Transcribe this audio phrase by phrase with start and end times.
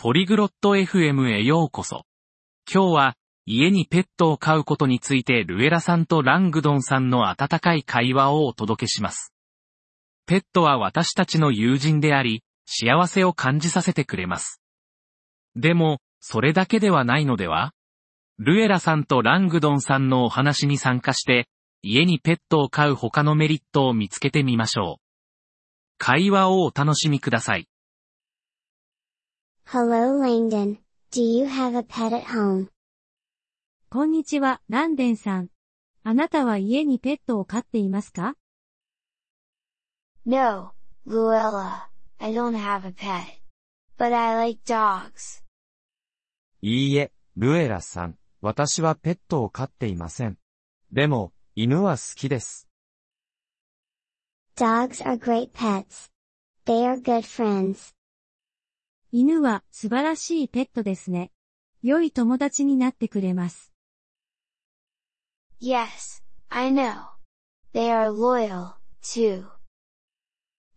[0.00, 2.04] ポリグロット FM へようこそ。
[2.72, 3.16] 今日は、
[3.46, 9.34] 家にペットを飼うことについてルエラさんとラングドンさんの温かい会話をお届けします。
[10.24, 14.62] ペットは私たちの友人であり、幸せを感じさせてくれます。
[15.56, 17.72] でも、それだけではないのでは？
[18.38, 21.48] ルエラさんとラングドンさんのお話に参加して、
[21.82, 25.02] 家にペットを飼う他のメリットを見つけてみましょう。
[25.98, 27.66] 会話をお楽しみください。
[29.70, 30.78] Hello Langdon,
[31.10, 32.68] do you have a pet at home?
[33.90, 35.50] こんにちは、ランデンさん。
[36.04, 38.34] あなたは家にペットを飼っていますか
[40.24, 40.70] No,
[41.06, 43.42] Luella, I don't have a pet.
[43.98, 45.44] But I like dogs.
[46.62, 50.38] いいえ、ルエラさん、私はペットを飼っていません。
[50.92, 52.66] でも、犬は好きです。
[54.56, 56.10] Dogs are great pets.
[56.64, 57.97] They are good friends.
[59.10, 61.32] 犬は素晴らしいペットですね。
[61.82, 63.72] 良い友達になってくれます。
[65.62, 67.06] Yes, I know.
[67.72, 69.46] They are loyal, too.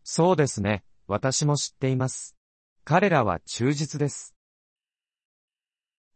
[0.04, 2.38] そうですね、私も知っています。
[2.86, 4.34] 彼らは忠実です。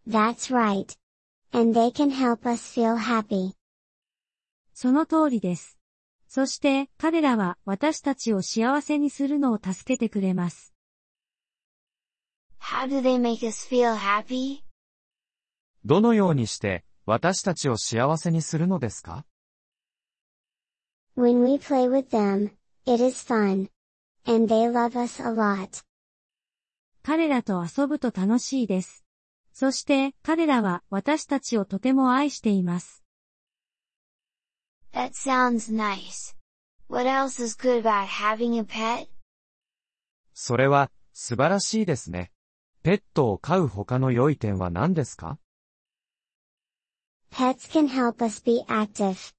[0.07, 0.97] That's right.
[1.51, 3.51] And they can help us feel happy.
[4.73, 5.77] その通りです。
[6.27, 10.74] そして、彼らは私たちを幸せにするのを助けてくれます。
[12.67, 14.63] How do they make us feel happy?
[15.85, 19.23] どのようにして、私たちを幸せにするのですか
[21.15, 22.53] When we play with them,
[22.87, 23.69] it is fun.
[24.25, 25.83] And they love us a lot.
[27.03, 29.05] 彼らと遊ぶと楽しいです。
[29.53, 33.03] そして、彼らは私たちをとても愛しています。
[34.91, 36.35] That sounds nice.
[36.89, 39.07] What else is good about having a pet?
[40.33, 42.31] それは、素晴らしいですね。
[42.85, 45.39] ペットを飼う他の良い点は何ですか
[47.31, 49.33] Pets can help us be active.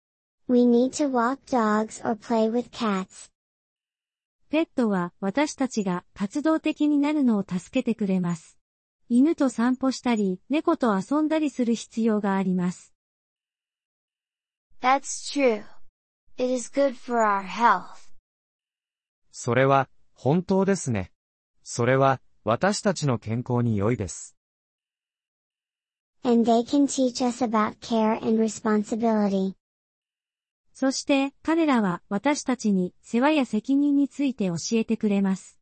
[0.48, 3.30] We need to walk dogs or play with cats.
[4.50, 8.58] ペットは私たちが活動的になるのを助けてくれます。
[9.08, 12.94] 犬と散歩したり、猫と遊んだりする必要があります。
[14.80, 15.62] That's true.
[16.36, 18.10] It is good for our health.
[19.30, 21.12] それは、本当ですね。
[21.62, 24.36] それは、私たちの健康に良いです。
[26.22, 29.54] And they can teach us about care and responsibility.
[30.72, 35.58] そして、彼らは私たちに世話や責任について教えてくれます。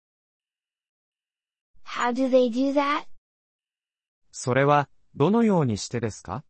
[1.86, 3.06] How do they do that?
[4.30, 6.44] それは、どのようにしてですか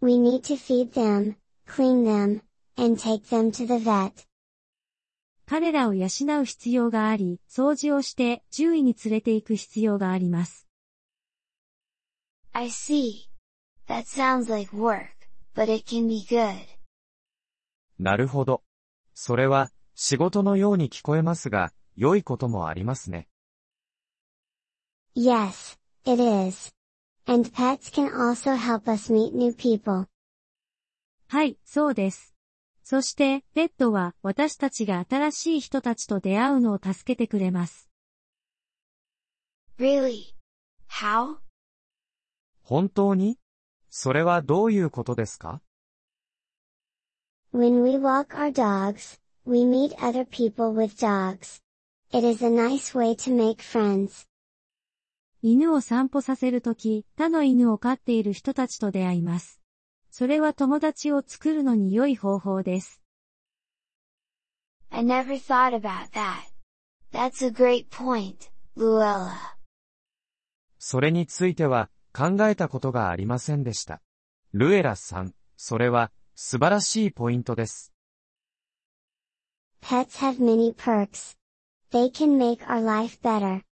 [0.00, 1.36] We need to feed them,
[1.68, 2.42] clean them,
[2.76, 4.29] and take them to the vet.
[5.50, 6.06] 彼らを養
[6.42, 10.68] う必要があり、掃除をして獣医に連れて行く必要があります。
[12.52, 13.28] I see.
[13.88, 15.08] That sounds like work,
[15.56, 16.54] but it can be good.
[17.98, 18.62] なるほど。
[19.12, 23.26] それは、仕事のように聞こえますが、良いこともありますね。
[25.16, 26.72] Yes, it is.
[27.26, 30.06] And pets can also help us meet new people.
[31.26, 32.29] はい、そうです。
[32.90, 37.88] そして、ペットは私たちが新しい人たちと出会うのを助けてくれます。
[39.78, 40.34] Really?
[40.90, 41.36] How?
[42.64, 43.38] 本当に
[43.90, 45.62] それはどういうことですか
[47.54, 51.62] When we walk our dogs, we meet other people with dogs.
[52.12, 54.26] It is a nice way to make friends.
[55.42, 59.59] 犬を散歩させるとき、他の犬を飼っている人たちと出会います。
[60.20, 63.00] それは友達を作るのに良い方法です。
[64.90, 66.42] I never thought about that.
[67.10, 69.30] That's a great point, Luella.
[70.78, 74.02] それについては、考えたことがありませんでした。
[74.52, 77.94] ルエラさん、それは、素晴らしいポイントです。
[79.80, 81.38] Pets have many perks.
[81.92, 83.62] They can make our life better.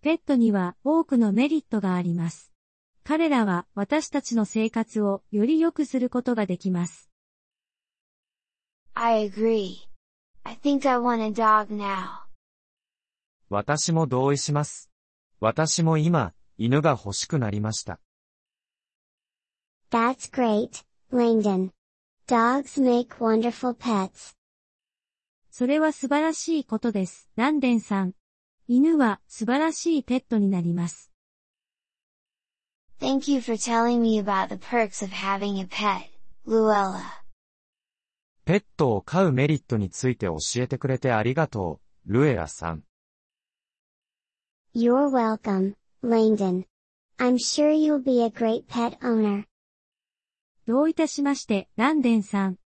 [0.00, 2.55] ペットには多くのメリットがあります。
[3.08, 7.08] 彼らは私たちの生活をより良くすることができます。
[8.94, 9.76] I agree.
[10.42, 12.26] I think I want a dog now.
[13.48, 14.90] 私も同意します。
[15.38, 18.00] 私も今、犬が欲しくなりました。
[19.92, 21.70] That's great, Langdon.
[22.26, 24.34] Dogs make wonderful pets.
[25.52, 27.28] それは素晴らしいことです。
[27.36, 28.14] ランデンさん。
[28.66, 31.12] 犬は素晴らしいペットになります。
[32.99, 36.09] Thank you for telling me about the perks of having a pet,
[36.45, 37.21] Luella.
[38.45, 42.83] ペットを飼うメリットについて教えてくれてありがとう、ルエラさん。
[44.75, 46.65] You're welcome, Langdon.
[47.17, 49.45] I'm sure you'll be a great pet owner.
[50.67, 52.57] どういたしまして、ランデンさん。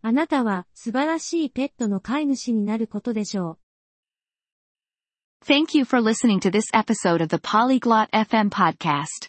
[0.00, 3.58] あなたは素晴らしいペットの飼い主になることでしょう。
[5.44, 9.28] Thank you for listening to this episode of the Polyglot FM podcast.